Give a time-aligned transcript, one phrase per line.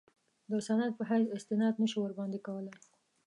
[0.49, 2.75] د سند په حیث استناد نه شو ورباندې کولای.